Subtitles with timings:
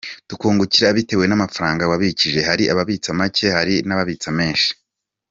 [0.29, 4.69] Tukungukira bitewe n’amafaranga wabikije, hari ababitsa make hari n’ababitsa menshi.